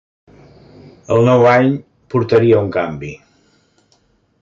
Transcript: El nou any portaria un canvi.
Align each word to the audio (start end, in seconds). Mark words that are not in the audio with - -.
El 1.17 1.27
nou 1.27 1.45
any 1.51 1.71
portaria 2.15 2.65
un 2.65 2.75
canvi. 2.81 3.15